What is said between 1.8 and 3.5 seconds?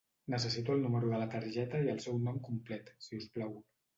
i el seu nom complet, si us